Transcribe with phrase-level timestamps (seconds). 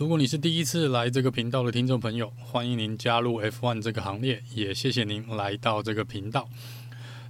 [0.00, 6.48] 如果你是第一次来这个频道的听众朋友，欢迎您加入 F1 这个行列，也谢谢您来到这个频道。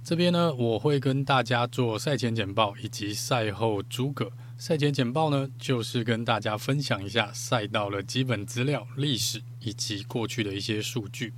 [0.05, 4.31] 这边呢，我会跟大家做赛前简报以及赛后诸葛。
[4.57, 11.33] 赛前简报呢，就是跟大家分享一下赛道的基本资料、历史以及过去的一些数据。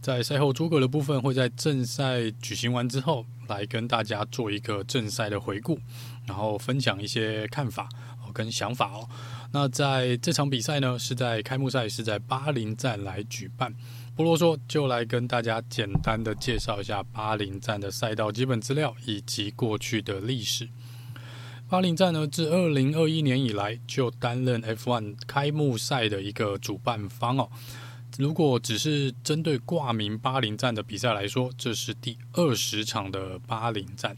[0.00, 5.78] 在赛后诸葛的部分，会在正赛举行完之后，来跟大家做一个正赛的回顾，
[6.26, 7.88] 然后分享一些看法
[8.32, 9.08] 跟想法哦。
[9.52, 13.74] 那在这场比赛呢，是在开幕赛是在巴林站来举办。
[14.14, 20.68] 不啰嗦，就来跟大家简单的介绍一下巴林站的赛道基本资料以及过去的历史。
[21.68, 27.48] 巴林站呢，自二零二一年以来就担任 F1 开幕赛的一个主办方哦。
[28.18, 34.16] 如果只是针对挂名巴林站的比赛来说，这是第二十场的巴林站。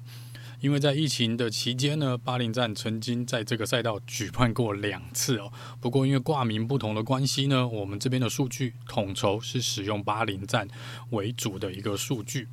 [0.60, 5.52] 因为在疫情的期间呢，巴林站曾经在这个赛道举办过两次哦。
[5.80, 10.66] 不过因为挂名不同的关系呢，我们这边的数据统筹是使用巴林站
[11.10, 12.48] 为主的一个数据。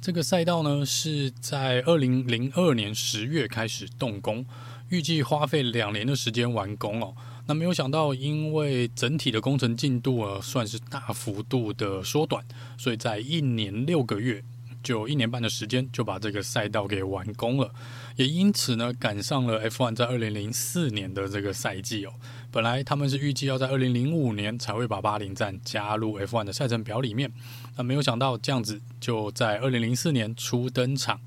[0.00, 4.46] 这个赛道呢是在二零零二年十月开始动工，
[4.90, 7.16] 预计花费两年的时间完工哦。
[7.48, 12.44] 那没有想到，因为整体的工程进度啊算是大幅度的缩短，
[12.76, 14.44] 所以在一年六个月。
[14.82, 17.72] 就一年半的时间就把这个赛道给完工了，
[18.16, 22.12] 也因此呢赶上了 F1 在二零零四年的这个赛季哦。
[22.50, 27.32] 本来他们是预计要在二零零五年才会把巴林站加入 F1 的赛程表里面，
[27.76, 31.20] 那没有想到这样子就在二零零四年初登场。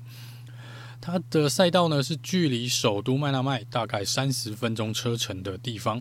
[1.00, 6.00] 它的赛道呢是距离首都麦纳麦大概三十分钟车程的地方。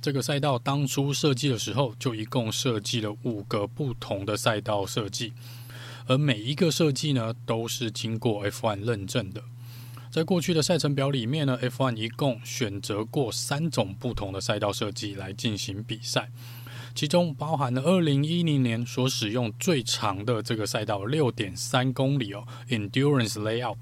[0.00, 5.32] 这个赛道当初设计的时候就一共设计了五个不同的赛道设计。
[6.06, 9.42] 而每一个设计呢，都是经过 F1 认证的。
[10.10, 16.30] 在过去的赛程表里面呢，F1 一共选择过三种不同的赛道设计来进行比赛，
[16.94, 23.76] 其中包含了2010年所使用最长的这个赛道6.3公里哦，Endurance Layout。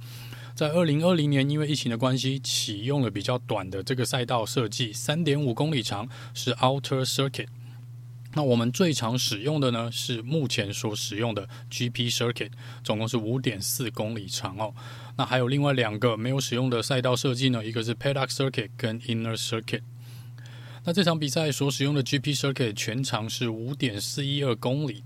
[0.57, 7.49] 在2020年因为疫情的关系，启用了比较短的这个赛道设计，3.5公里长，是 Outer Circuit。
[8.37, 12.51] 那我们最常使用的呢，是目前所使用的 GP Circuit，
[12.83, 14.75] 总共是五点四公里长哦。
[15.17, 19.83] 那还有另外两个没有使用的赛道设计呢，一个是 Paddock Circuit 跟 Inner Circuit。
[20.85, 25.05] 那这场比赛所使用的 GP Circuit 全长是五点四一二公里，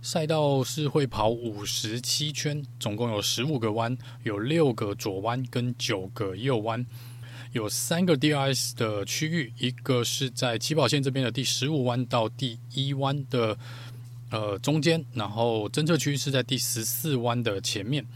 [0.00, 6.86] 赛道是会跑五十七圈，总共有十五个弯，有六个左弯跟九个右弯。
[7.52, 13.58] 有三个 DRS 的区域，一个是在起跑线这边的第十五弯到第一弯的
[14.30, 18.06] 呃中间，然后侦测区是在第十四弯的前面。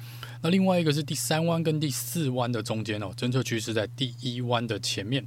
[0.40, 5.26] 那另外一个是第三弯跟第四弯的中间哦，侦测区是在第一弯的前面。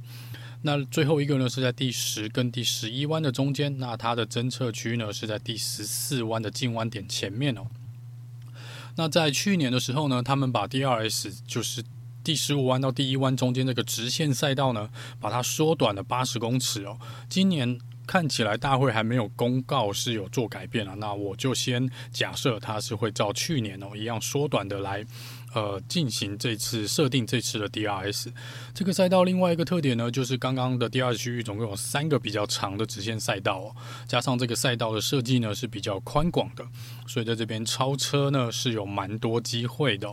[0.62, 7.68] 那最后一个呢是在第十跟第十一弯的中间，那它的侦测区呢是在第十四弯的进弯点前面哦。
[8.96, 11.84] 那在去年的时候呢，他们把 DRS 就是。
[12.22, 16.98] 第十五弯到第一弯中间这个直线赛道呢，把它缩短了八十公尺哦。
[17.28, 25.04] 今年看起来大会还没有公告是有做改变啊，那我就先假设它是会照去年哦一样缩短的来
[25.54, 28.32] 呃进行这次设定这次的 DRS。
[28.74, 33.76] 这个赛道另外一个特点呢，就是刚刚的 DRS 区域总共有三个比较长的直线赛道哦，
[34.08, 36.66] 加上这个赛道的设计呢是比较宽广的，
[37.06, 40.12] 所以在这边超车呢是有蛮多机会的。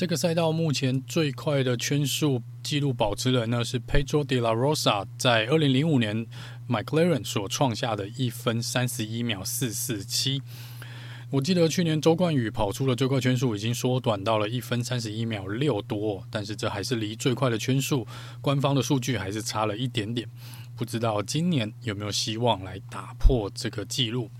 [0.00, 6.26] 这个赛道目前最快的圈速纪录保持人呢是 Pedro de la Rosa，在二零零五年
[6.66, 10.40] McLaren 所创下的一分三十一秒四四七。
[11.28, 18.06] 我记得去年周冠宇跑出的最快圈速已经缩短到了一分三十一秒六多，但是这还是离最快的圈速，
[18.40, 20.26] 官方的数据还是差了一点点。
[20.74, 24.30] 不知道今年有没有希望来打破这个纪录？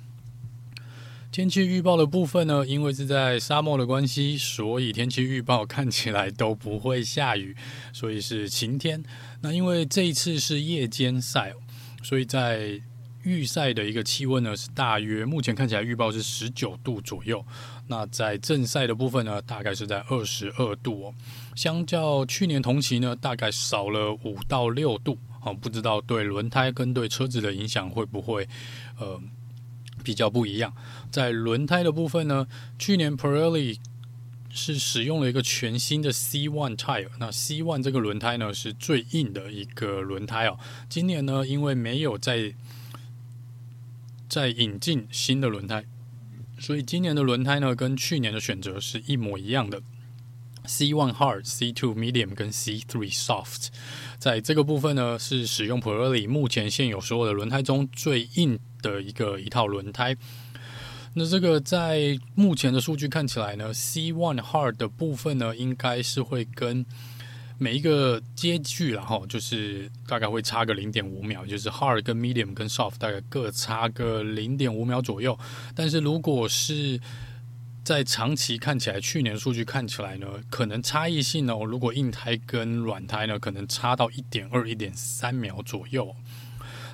[1.32, 7.54] 天气预报的部分呢，因为是在沙漠的关系，所以天气预报看起来都不会下雨，
[7.92, 9.00] 所以是晴天。
[9.40, 11.54] 那因为这一次是夜间赛，
[12.02, 12.82] 所以在
[13.22, 17.46] 预赛的一个气温呢是大约，目前看起来预报是十九度左右。
[17.86, 21.14] 那在正赛的部分呢，大概是在二十二度哦，
[21.54, 25.16] 相较去年同期呢，大概少了五到六度。
[25.42, 28.46] 哦，不知道对轮胎跟对车子的影响会不会
[28.98, 29.18] 呃
[30.04, 30.70] 比较不一样。
[31.10, 32.46] 在轮胎的部分呢，
[32.78, 33.78] 去年 Pirelli
[34.52, 40.58] 是使用了一个全新的 C1 tire，那 C1 这个轮胎呢是最硬的一个轮胎哦。
[40.88, 42.54] 今年呢，因为没有再
[44.28, 45.84] 再引进新的轮胎，
[46.58, 49.80] 所以今年的轮胎呢跟去年的选择是一模一样的
[50.66, 53.68] ，C1 hard、C2 medium 跟 C3 soft。
[54.18, 60.16] 在这个部分呢，是使用 Pirelli 目前现有所有的轮胎中最硬的一个一套轮胎。
[61.14, 66.86] 那这个在目前的数据看起来呢，C one Hard 的部分呢，应该是会跟
[67.58, 75.36] 每一个阶距，然后就是大概会差个零点五秒，就是 Hard 跟 Medium 跟 Soft 大概各差个零点五秒左右。
[75.74, 77.00] 但是如果是
[77.82, 86.14] 在长期看起来，去年数据看起来呢，可能差异性呢，如果硬胎跟软胎呢，可能差到一点二、一点三秒左右。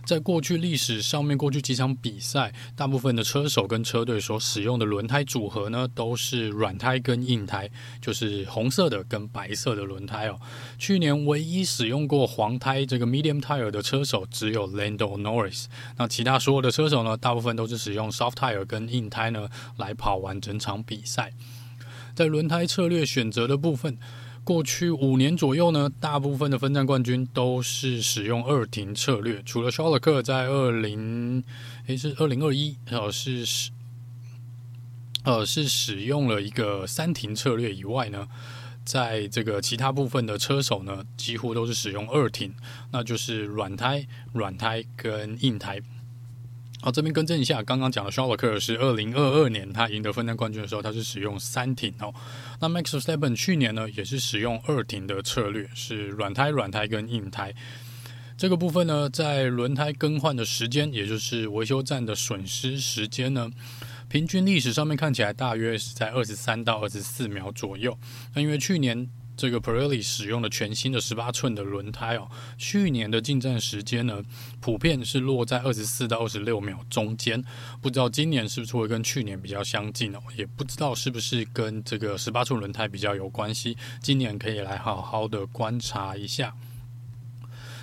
[0.06, 7.68] 在过去历史上面，过去几场比赛，大部分的车手跟车队所使用的轮胎组合呢，都是软胎跟硬胎，
[8.00, 10.38] 就是红色的跟白色的轮胎哦。
[10.78, 15.64] 去年唯一使用过黄胎这个 medium tire 的车手只有 Lando Norris，
[15.96, 21.32] 那其他所有的车手呢，大部分都是使用 soft tire 跟硬胎呢来跑完整场比赛。
[22.14, 23.98] 在轮胎策略选择的部分。
[24.46, 31.42] 过去五年左右呢，大部分的分站冠军都是使用二停策略，除了肖勒克在二零，
[31.88, 33.72] 诶是二零二一，呃是使，
[35.24, 38.28] 呃是使用了一个三停策略以外呢，
[38.84, 42.54] 在这个其他部分的车手呢，几乎都是使用二停，
[42.92, 45.82] 那就是软胎、软胎跟硬胎。
[46.82, 52.14] 好，这边更正一下，刚刚讲的肖勒克是二零二二年他赢得分站冠军的时候，他是使用三停哦。
[52.60, 57.52] 那 Max Verstappen 去年呢，也是使用二停的策略，是软胎、软胎跟硬胎。
[58.36, 63.50] 这个部分呢，在轮胎更换的时间，也就是维修站的损失时间呢，
[64.08, 67.98] 平均历史上面看起来大约是在二十三到二十四秒左右。
[68.34, 69.08] 那因为去年。
[69.36, 74.22] 这个 Pirelli 使用的全新的十八寸的轮胎哦，去年的进站时间呢，
[74.60, 77.44] 普遍是落在二十四到二十六秒中间，
[77.80, 86.54] 不知道今年是不是会跟去年比较相近哦，也不知道是不是跟这个十八寸轮胎比较有关系，今年可以来好好的观察一下。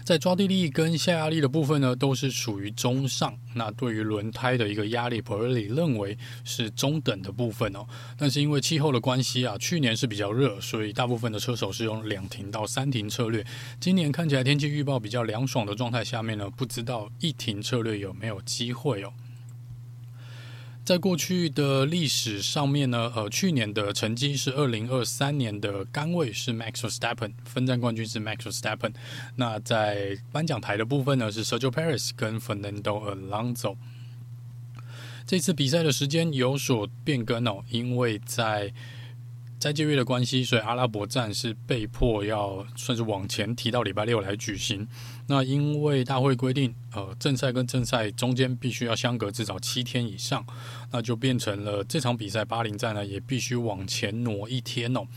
[0.04, 3.34] 在抓地力跟下压力的部分呢，都是属于中上。
[3.56, 7.86] 那对于轮胎的一个压力普尔里认为是中等的部分哦。
[8.18, 13.46] 但是因为气候的关系啊，去年是比较热，所以大部分的车手是用两停到三停策略。
[13.80, 19.14] 今年看起来天气预报比较凉爽的状态下面呢，不知道一停策略有没有机会哦。
[20.86, 28.94] 在过去的历史上面呢，呃，去年的成绩是二零二三年的杆位是 Max Verstappen，分站冠军是 Max Verstappen。
[29.38, 33.78] 那在颁奖台的部分呢，是 Sergio p a r i s 跟 Fernando Alonso。
[35.26, 38.74] 这次比赛的时间有所变更哦，因为在
[39.64, 44.86] 斋戒月的关系，所以阿拉伯站是被迫要算是往前提到礼拜六来举行。
[45.28, 50.46] 那因为大会规定，呃，正赛跟正赛中间必须要相隔至少七天以上，
[50.92, 55.08] 那就变成了这场比赛巴林站呢也必须往前挪一天哦。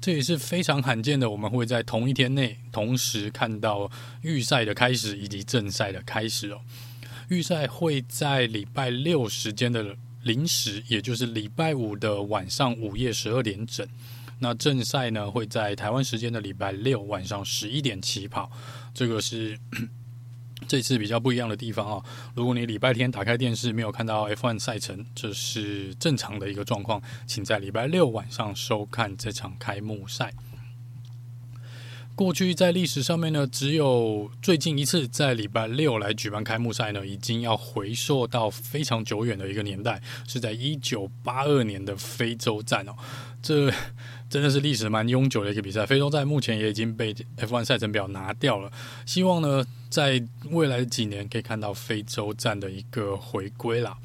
[0.00, 3.88] 这也是非常罕见的，我们会在同一天内同时看到
[4.22, 6.60] 预赛的开始以及正赛的开始哦。
[7.28, 9.96] 预赛会在礼拜六时间的。
[10.24, 13.86] 零时，也就是礼拜五的晚上午夜十二点整。
[14.40, 18.50] 那正赛呢，会在台湾时间的礼拜六晚上十一点起跑。
[18.92, 19.58] 这个是
[20.66, 22.04] 这次比较不一样的地方啊。
[22.34, 30.32] 如果你礼拜天打开电视没有看到 F1 赛程，这是正常的一个状况，请在礼拜六晚上收看这场开幕赛。
[32.16, 42.92] 过去在历史上面呢，只有最近一次在礼拜六来举办开幕赛呢，已经要回溯到非常久远的一个年代，是在一九八二年的非洲站哦。
[43.42, 43.68] 这
[44.30, 45.84] 真的是历史蛮悠久的一个比赛。
[45.84, 48.70] 非洲站目前也已经被 F1 赛程表拿掉了，
[49.04, 53.98] 希望呢，在未来的几年可以看到非洲站的一个回归啦。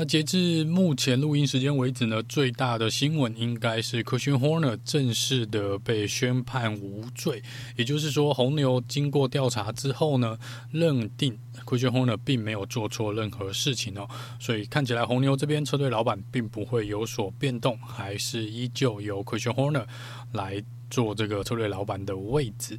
[0.00, 7.42] 那截至目前录音时间为止呢，最大的新闻应该是 Christian Horner 正式的被宣判无罪，
[7.74, 10.38] 也就是说，红牛经过调查之后呢，
[10.70, 11.36] 认定
[11.66, 19.84] Christian Horner 并没有做错任何事情哦，所以看起来红牛这边车队老板并不会有所变动，还是依旧由 Christian Horner
[20.32, 22.78] 来做这个车队老板的位置。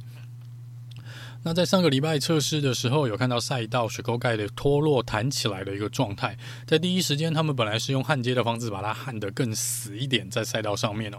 [1.42, 6.36] 那在上个礼拜测试的时候，有看到赛道水沟盖的脱落弹起来的一个状态。
[6.66, 11.18] 在第一时间，他们本来是用焊接的方式把它焊得更死一点，在赛道上面哦。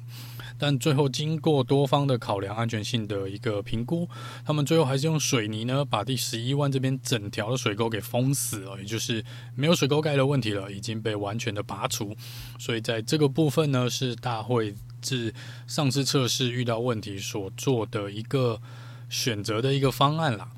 [0.59, 4.07] 但最后经过多方的考量，安全性的一个评估，
[4.45, 9.25] 他们最后还是用水泥呢，把第十一弯这边整条的水沟给封死了，也就是
[9.55, 12.15] 没有水沟盖的问题了，已经被完全的拔除。
[12.59, 15.33] 所以在这个部分呢，是大会自
[15.65, 18.61] 上次测试遇到问题所做的一个。
[19.11, 20.49] 选择的一个方案啦。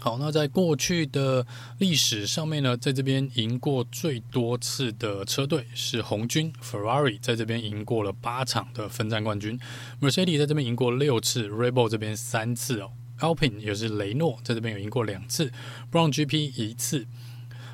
[0.00, 1.46] 好，那在过去的
[1.78, 9.56] 历史上面呢，在这边赢过最多次的车队是红军 Ferrari，在这边赢过了八场的分站冠军
[10.00, 12.90] ；Mercedes 在这边赢过六次 rebo 这边三次哦
[13.20, 15.52] ；Alpine 也是雷诺在这边有赢过两次
[15.92, 17.06] ，Brown GP 一次。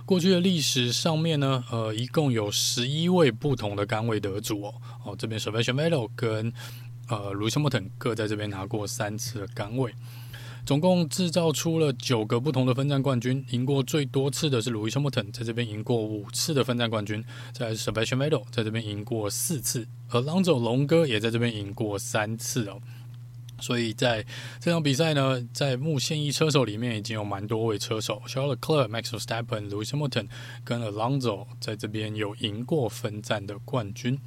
[0.04, 4.75] 过去的历史上面呢，呃，一共有十一位不同的杆位得主哦。
[5.04, 6.52] 哦，这边 Sebastian Vettel 跟
[7.08, 9.92] 呃，路易斯·莫腾各在这边拿过三次的杆位，
[10.66, 13.42] 总共制造出了九个不同的分站冠军。
[13.50, 17.24] 赢过最多次的是路易斯·莫腾，在这边赢过五次的分站冠军。
[17.52, 22.78] 再来是 Sebastian Vettel，在这边赢过四次，而朗佐龙哥也在这边赢过三次哦。
[23.60, 24.24] 所以在
[24.60, 30.28] 这场比赛呢，在目现役车手里面已经有蛮多位车手，Charles Leclerc、Max Verstappen、路易斯·莫腾
[30.62, 34.18] 跟 Alonso 在这边有赢过分站的冠军。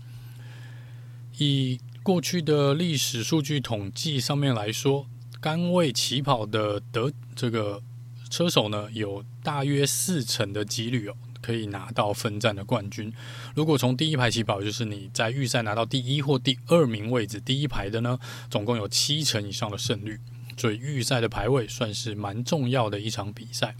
[1.37, 5.07] 以过去的历史数据统计上面来说，
[5.39, 7.81] 杆位起跑的得这个
[8.29, 13.13] 车手呢，有大约四成的几率哦，可以拿到分站的冠军。
[13.53, 18.17] 如果从第一排起跑，就是你在预赛拿到第一或第二名位置，第一排的呢，
[18.49, 20.19] 总共有七成以上的胜率。
[20.57, 23.75] 所以预赛的排位算是蛮重要的一场比赛。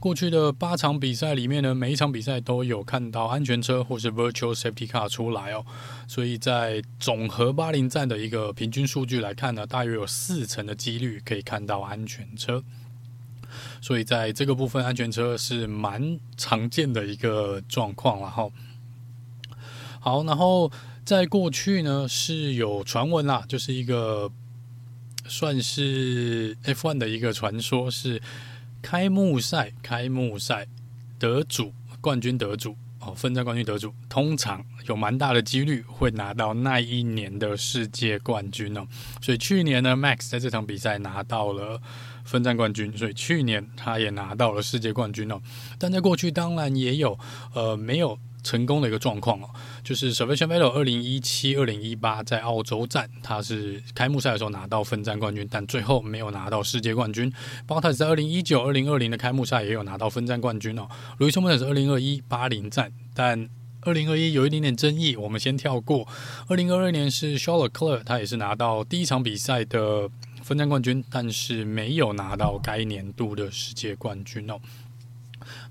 [0.00, 5.66] 过去的八场比赛里面呢，每一场比赛都有看到安全车或是 Virtual Safety Car 出来哦，
[6.06, 12.62] 所以在总和巴林站的一个平均数据来看呢，大约有四成的几率可以看到安全车，
[13.80, 18.20] 所以在这个部分，安全车是蛮常见的一个状况。
[18.20, 18.48] 了哈，
[19.98, 20.70] 好，然后
[21.04, 24.30] 在过去呢是有传闻啦，就是一个
[25.26, 28.22] 算是 F1 的一个传说是。
[28.80, 30.66] 开幕赛，开幕赛
[31.18, 38.86] 得主，冠军得主哦，分站冠军得主，通常有蛮大的几率会拿到那一年的世界冠军哦。
[39.20, 41.80] 所以去年呢，Max 在这场比赛拿到了
[42.24, 45.40] 分站冠军，所以去年他也拿到了世界冠军哦。
[45.78, 47.18] 但在过去，当然也有
[47.54, 48.18] 呃没有。
[48.42, 49.48] 成功的一个状况哦，
[49.82, 57.32] 就是 Sebastian Vettel 二零一七、二零一八在澳洲站，他是开幕赛的时候拿到分站冠军，但最后没有拿到世界冠军。
[57.66, 60.88] Bottas 在二零一九、二零二零的开幕赛也有拿到分站冠军哦。
[61.18, 63.48] 路易斯·莫特是二零二一巴林站，但
[63.82, 66.06] 二零二一有一点点争议，我们先跳过。
[66.48, 70.08] 二零二二年是 Charles Leclerc，他也是拿到第一场比赛的
[70.42, 74.58] 分站冠军，但是没有拿到该年度的世界冠军哦。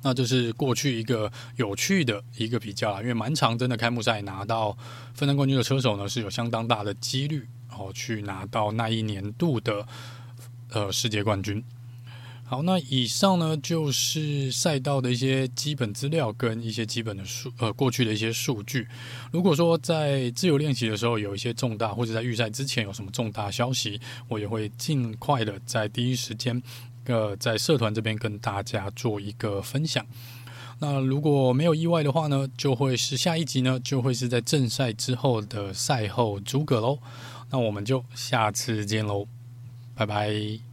[0.02, 4.78] 那这是过去一个有趣的一个比较啦，因为蛮长，真的开幕赛拿到
[5.14, 9.88] 分站冠军的车手呢，是有相当大的几率哦，去拿到那一年度的
[10.72, 11.64] 呃世界冠军。
[12.50, 18.88] 好，那以上呢就是赛道的一些基本资料跟一些基本的数呃过去的一些数据。
[19.34, 26.64] 如果说在自由练习的时候有一些重大，或者在预赛之前有什么重大消息，我也会尽快的在第一时间。
[27.08, 30.06] 呃，在社团这边跟大家做一个分享。
[30.80, 37.00] 那如果没有意外的话呢，就会是下一集呢，就会是在正赛之后的赛后诸葛喽。
[37.50, 39.26] 那我们就下次见喽，
[39.96, 40.67] 拜拜。